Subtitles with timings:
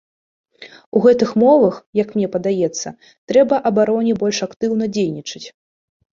[0.99, 2.93] У гэтых умовах, як мне падаецца,
[3.33, 5.45] трэба абароне больш актыўна дзейнічаць.